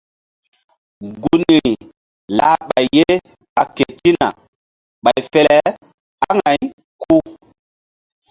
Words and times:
Gunri 1.21 1.61
lah 2.37 2.55
ɓay 2.67 2.85
ye 2.97 3.05
ɓa 3.53 3.63
ketina 3.75 4.27
ɓay 5.03 5.19
fe 5.31 5.39
le 5.47 5.57
aŋay 6.29 6.59
ku. 7.01 7.15